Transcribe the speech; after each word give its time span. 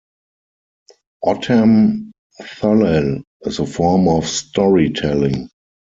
Ottam 1.23 2.09
Thullal 2.41 3.21
is 3.41 3.59
a 3.59 3.67
form 3.67 4.07
of 4.07 4.25
story 4.25 4.89
telling. 4.93 5.47